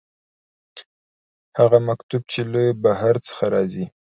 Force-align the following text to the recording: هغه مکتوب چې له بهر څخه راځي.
هغه 1.59 1.77
مکتوب 1.87 2.21
چې 2.31 2.41
له 2.51 2.61
بهر 2.83 3.15
څخه 3.27 3.43
راځي. 3.53 3.85